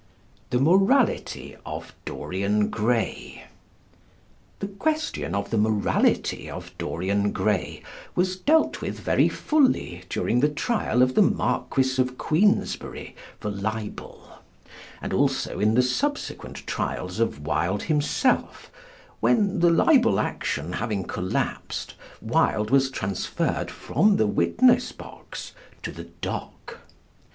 [0.49, 3.43] _THE MORALITY OF "DORIAN GRAY."
[4.57, 7.83] The question of the morality of "Dorian Gray"
[8.15, 14.39] was dealt with very fully during the trial of the Marquis of Queensberry for libel,
[15.03, 18.71] and also in the subsequent trials of Wilde himself,
[19.19, 21.93] when, the libel action having collapsed,
[22.23, 25.51] Wilde was transferred from the witness box
[25.83, 26.79] to the dock.